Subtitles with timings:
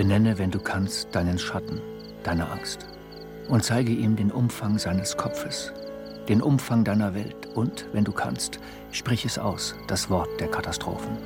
[0.00, 1.78] Benenne, wenn du kannst, deinen Schatten,
[2.22, 2.86] deine Angst
[3.48, 5.74] und zeige ihm den Umfang seines Kopfes,
[6.26, 8.60] den Umfang deiner Welt und, wenn du kannst,
[8.92, 11.18] sprich es aus, das Wort der Katastrophen.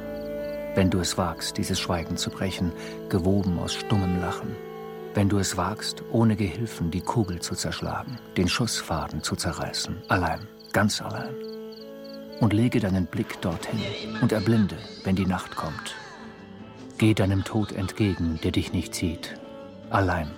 [0.74, 2.72] Wenn du es wagst, dieses Schweigen zu brechen,
[3.10, 4.56] gewoben aus stummem Lachen.
[5.14, 10.48] Wenn du es wagst, ohne Gehilfen die Kugel zu zerschlagen, den Schussfaden zu zerreißen, allein,
[10.72, 11.36] ganz allein.
[12.41, 13.78] Und lege deinen Blick dorthin
[14.20, 15.94] und erblinde, wenn die Nacht kommt.
[17.04, 19.38] Geh deinem Tod entgegen, der dich nicht sieht,
[19.90, 20.30] allein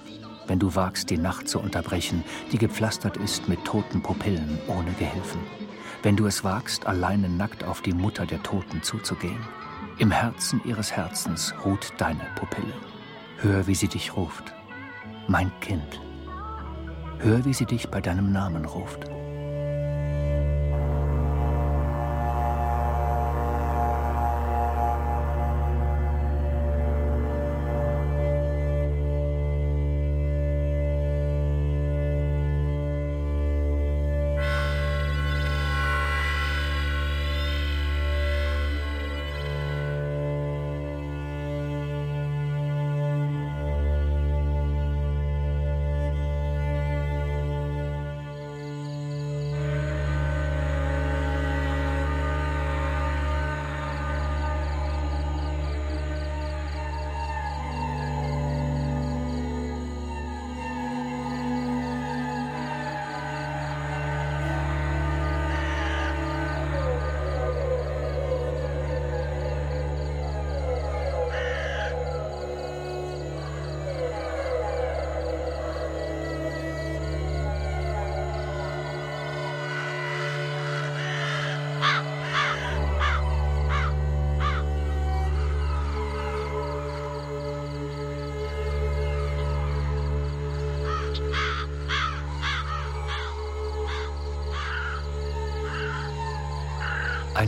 [0.48, 5.40] wenn du wagst, die Nacht zu unterbrechen, die gepflastert ist mit toten Pupillen ohne Gehilfen.
[6.02, 9.38] Wenn du es wagst, alleine nackt auf die Mutter der Toten zuzugehen.
[9.98, 12.74] Im Herzen ihres Herzens ruht deine Pupille.
[13.36, 14.52] Hör, wie sie dich ruft.
[15.28, 16.00] Mein Kind.
[17.20, 19.04] Hör, wie sie dich bei deinem Namen ruft.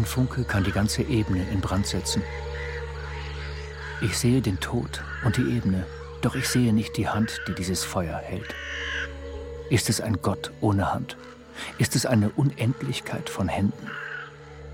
[0.08, 2.22] Funke kann die ganze Ebene in Brand setzen.
[4.00, 5.86] Ich sehe den Tod und die Ebene,
[6.22, 8.54] doch ich sehe nicht die Hand, die dieses Feuer hält.
[9.70, 11.16] Ist es ein Gott ohne Hand?
[11.76, 13.90] Ist es eine Unendlichkeit von Händen?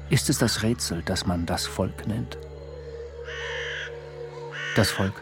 [0.08, 2.38] Ist es das Rätsel, das man das Volk nennt?
[4.76, 5.20] Das Volk.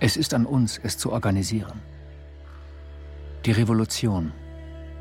[0.00, 1.80] Es ist an uns, es zu organisieren.
[3.46, 4.32] Die Revolution.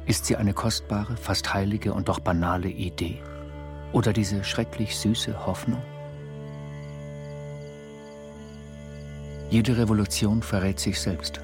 [0.06, 3.24] Ist sie eine kostbare, fast heilige und doch banale Idee?
[3.94, 5.82] Oder diese schrecklich süße Hoffnung?
[9.50, 11.40] Jede Revolution verrät sich selbst.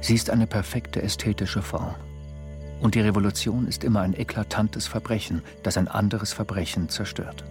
[0.00, 1.94] Sie ist eine perfekte ästhetische Form.
[2.80, 7.44] Und die Revolution ist immer ein eklatantes Verbrechen, das ein anderes Verbrechen zerstört.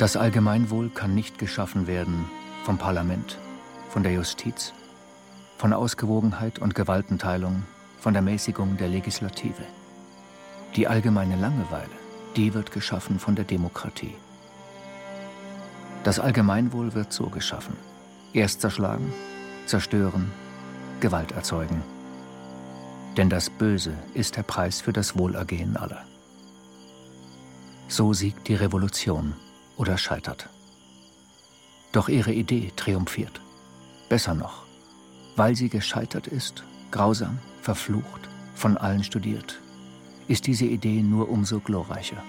[0.00, 2.24] Das Allgemeinwohl kann nicht geschaffen werden
[2.64, 3.36] vom Parlament,
[3.90, 4.72] von der Justiz,
[5.58, 7.64] von Ausgewogenheit und Gewaltenteilung,
[7.98, 9.62] von der Mäßigung der Legislative.
[10.74, 11.90] Die allgemeine Langeweile,
[12.34, 14.14] die wird geschaffen von der Demokratie.
[16.02, 17.76] Das Allgemeinwohl wird so geschaffen.
[18.32, 19.12] Erst zerschlagen,
[19.66, 20.32] zerstören,
[21.00, 21.82] Gewalt erzeugen.
[23.18, 26.06] Denn das Böse ist der Preis für das Wohlergehen aller.
[27.88, 29.34] So siegt die Revolution
[29.80, 30.50] oder scheitert.
[31.92, 33.40] Doch ihre Idee triumphiert.
[34.10, 34.64] Besser noch,
[35.36, 39.58] weil sie gescheitert ist, grausam, verflucht, von allen studiert,
[40.28, 42.22] ist diese Idee nur umso glorreicher.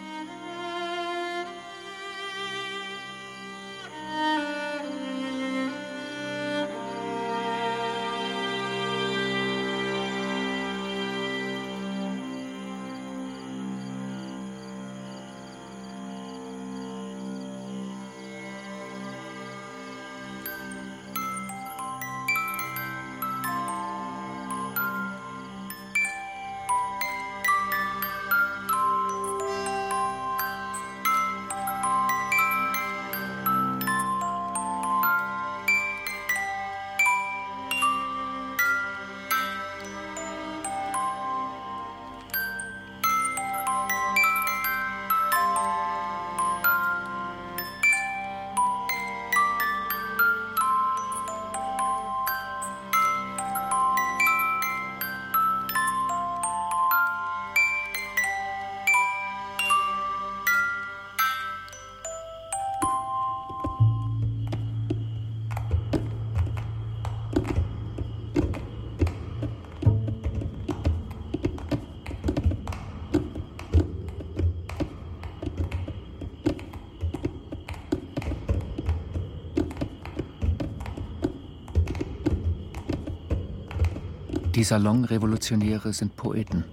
[84.62, 86.66] Die Salonrevolutionäre sind Poeten.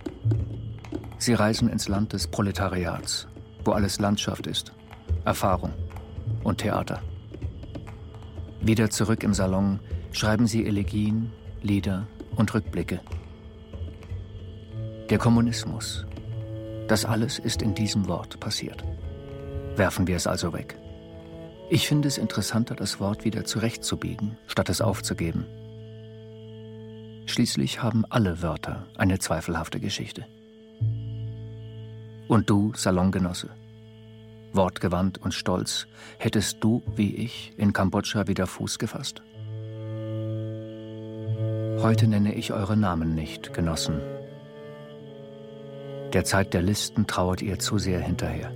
[1.16, 3.26] Sie reisen ins Land des Proletariats,
[3.64, 4.74] wo alles Landschaft ist,
[5.24, 5.72] Erfahrung
[6.44, 7.00] und Theater.
[8.60, 9.80] Wieder zurück im Salon
[10.12, 11.32] schreiben sie Elegien,
[11.62, 12.06] Lieder
[12.36, 13.00] und Rückblicke.
[15.08, 16.04] Der Kommunismus,
[16.88, 18.84] das alles ist in diesem Wort passiert.
[19.76, 20.78] Werfen wir es also weg.
[21.70, 25.46] Ich finde es interessanter, das Wort wieder zurechtzubiegen, statt es aufzugeben.
[27.28, 30.24] Schließlich haben alle Wörter eine zweifelhafte Geschichte.
[32.26, 33.50] Und du, Salongenosse,
[34.54, 35.86] wortgewandt und stolz,
[36.18, 39.22] hättest du, wie ich, in Kambodscha wieder Fuß gefasst?
[41.82, 44.00] Heute nenne ich eure Namen nicht, Genossen.
[46.14, 48.50] Der Zeit der Listen trauert ihr zu sehr hinterher.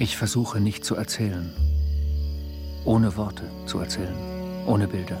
[0.00, 1.52] Ich versuche nicht zu erzählen,
[2.86, 4.16] ohne Worte zu erzählen,
[4.66, 5.20] ohne Bilder.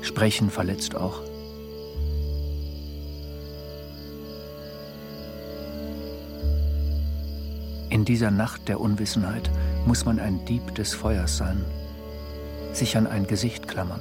[0.00, 1.20] Sprechen verletzt auch.
[7.90, 9.50] In dieser Nacht der Unwissenheit
[9.84, 11.66] muss man ein Dieb des Feuers sein,
[12.72, 14.00] sich an ein Gesicht klammern,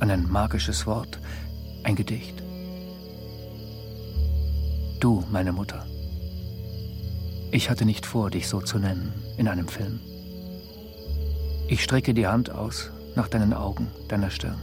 [0.00, 1.20] an ein magisches Wort,
[1.84, 2.42] ein Gedicht.
[4.98, 5.86] Du, meine Mutter.
[7.52, 10.00] Ich hatte nicht vor, dich so zu nennen in einem Film.
[11.68, 14.60] Ich strecke die Hand aus nach deinen Augen, deiner Stirn,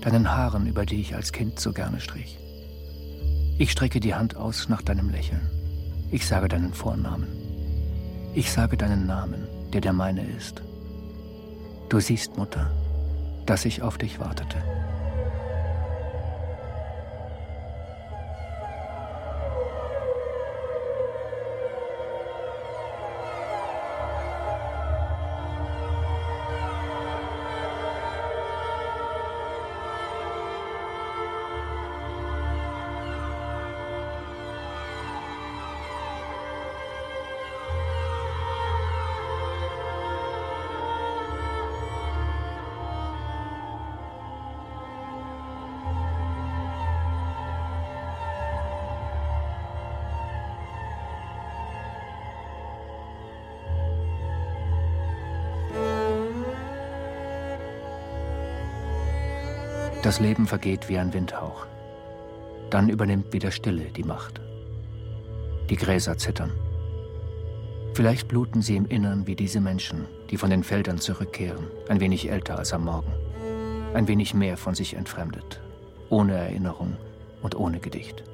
[0.00, 2.38] deinen Haaren, über die ich als Kind so gerne strich.
[3.58, 5.50] Ich strecke die Hand aus nach deinem Lächeln.
[6.10, 7.28] Ich sage deinen Vornamen.
[8.34, 10.62] Ich sage deinen Namen, der der meine ist.
[11.90, 12.70] Du siehst, Mutter,
[13.44, 14.56] dass ich auf dich wartete.
[60.02, 61.64] Das Leben vergeht wie ein Windhauch.
[62.70, 64.40] Dann übernimmt wieder Stille die Macht.
[65.70, 66.50] Die Gräser zittern.
[67.94, 72.28] Vielleicht bluten sie im Innern wie diese Menschen, die von den Feldern zurückkehren, ein wenig
[72.28, 73.12] älter als am Morgen,
[73.94, 75.60] ein wenig mehr von sich entfremdet,
[76.08, 76.96] ohne Erinnerung
[77.40, 78.24] und ohne Gedicht.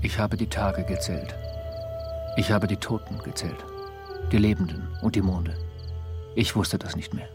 [0.00, 1.34] Ich habe die Tage gezählt.
[2.36, 3.64] Ich habe die Toten gezählt.
[4.30, 5.54] Die Lebenden und die Monde.
[6.36, 7.28] Ich wusste das nicht mehr.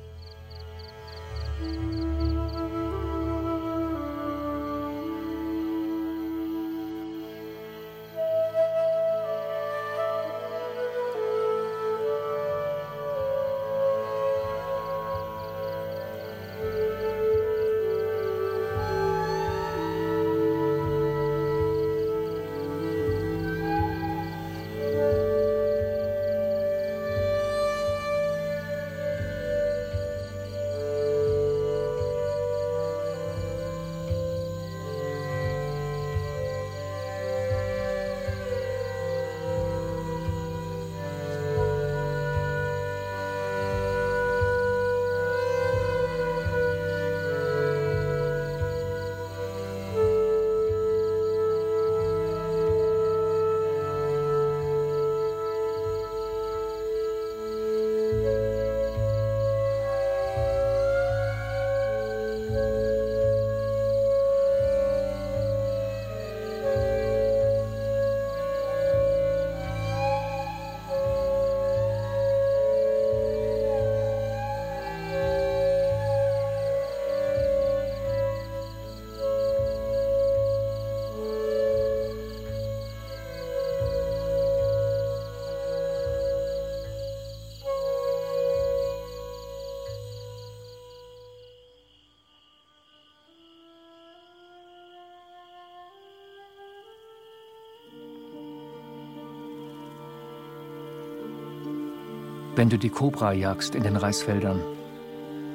[102.56, 104.62] Wenn du die Kobra jagst in den Reisfeldern,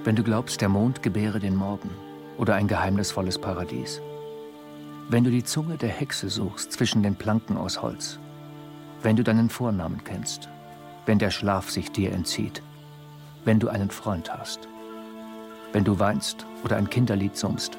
[0.02, 1.90] wenn du glaubst, der Mond gebäre den Morgen
[2.38, 4.02] oder ein geheimnisvolles Paradies,
[5.08, 8.18] wenn du die Zunge der Hexe suchst zwischen den Planken aus Holz,
[9.00, 10.48] wenn du deinen Vornamen kennst,
[11.06, 12.64] wenn der Schlaf sich dir entzieht,
[13.44, 14.66] wenn du einen Freund hast,
[15.72, 17.78] wenn du weinst oder ein Kinderlied summst,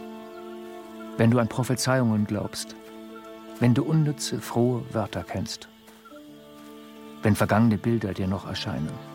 [1.18, 2.74] wenn du an Prophezeiungen glaubst,
[3.60, 5.68] wenn du unnütze, frohe Wörter kennst,
[7.22, 9.09] wenn vergangene Bilder dir noch erscheinen,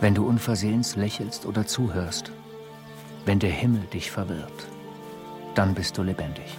[0.00, 2.32] wenn du unversehens lächelst oder zuhörst,
[3.26, 4.66] wenn der Himmel dich verwirrt,
[5.54, 6.56] dann bist du lebendig.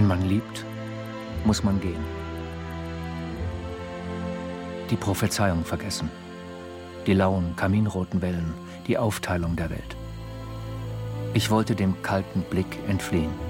[0.00, 0.64] Wenn man liebt,
[1.44, 2.02] muss man gehen.
[4.88, 6.10] Die Prophezeiung vergessen,
[7.06, 8.54] die lauen, kaminroten Wellen,
[8.86, 9.96] die Aufteilung der Welt.
[11.34, 13.49] Ich wollte dem kalten Blick entfliehen.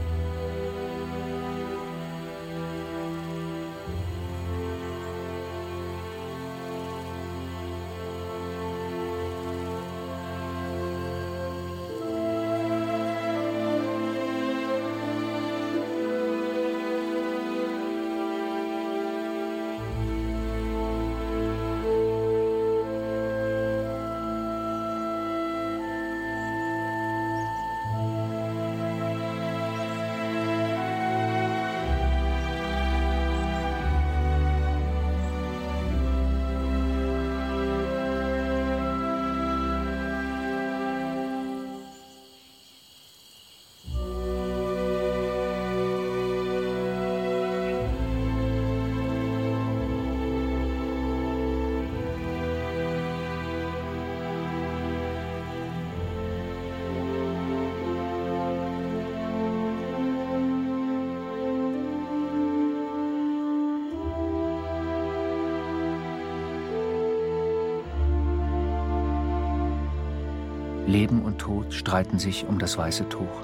[70.91, 73.43] Leben und Tod streiten sich um das weiße Tuch.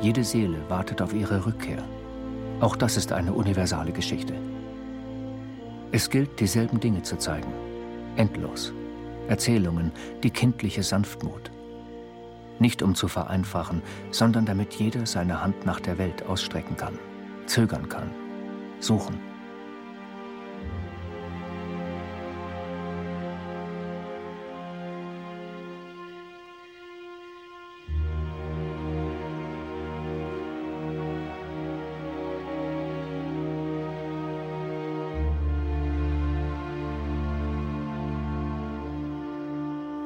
[0.00, 1.82] Jede Seele wartet auf ihre Rückkehr.
[2.60, 4.34] Auch das ist eine universale Geschichte.
[5.90, 7.52] Es gilt, dieselben Dinge zu zeigen.
[8.16, 8.72] Endlos.
[9.28, 9.90] Erzählungen,
[10.22, 11.50] die kindliche Sanftmut.
[12.60, 13.82] Nicht um zu vereinfachen,
[14.12, 16.98] sondern damit jeder seine Hand nach der Welt ausstrecken kann,
[17.46, 18.10] zögern kann,
[18.78, 19.18] suchen.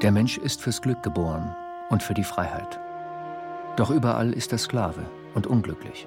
[0.02, 1.54] Der Mensch ist fürs Glück geboren
[1.90, 2.80] und für die Freiheit.
[3.76, 5.02] Doch überall ist er Sklave
[5.34, 6.06] und unglücklich.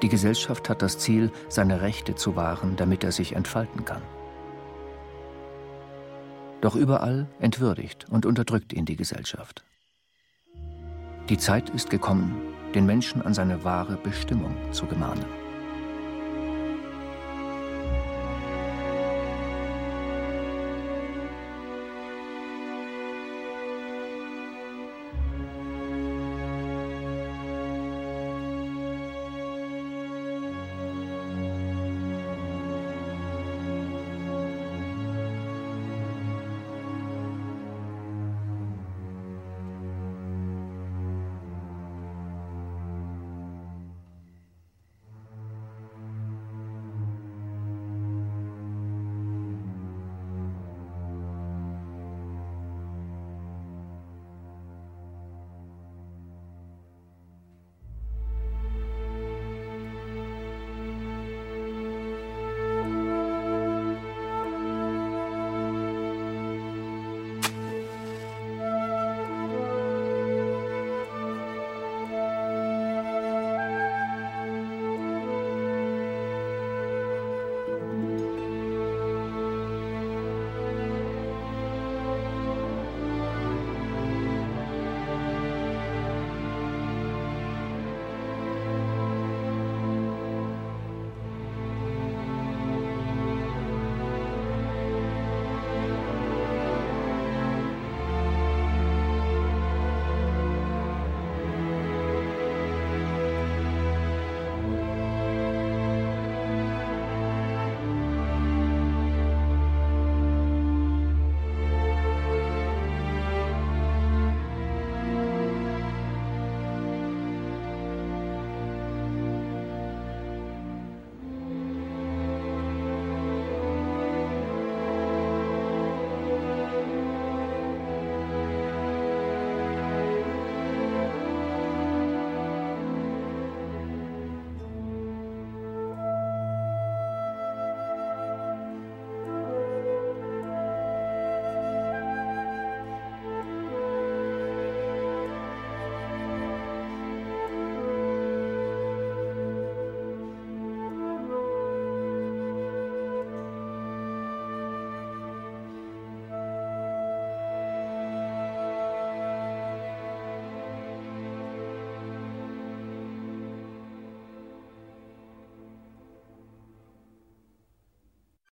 [0.00, 4.00] Die Gesellschaft hat das Ziel, seine Rechte zu wahren, damit er sich entfalten kann.
[6.62, 9.62] Doch überall entwürdigt und unterdrückt ihn die Gesellschaft.
[11.28, 12.40] Die Zeit ist gekommen,
[12.74, 15.45] den Menschen an seine wahre Bestimmung zu gemahnen.